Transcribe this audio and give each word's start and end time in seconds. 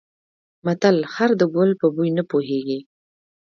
متل: 0.65 0.97
خر 1.13 1.31
د 1.39 1.43
ګل 1.55 1.71
په 1.81 1.87
بوی 1.95 2.09
نه 2.17 2.23
پوهېږي. 2.31 2.79